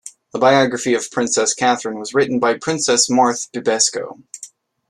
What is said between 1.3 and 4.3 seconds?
Catherine was written by Princess Marthe Bibesco.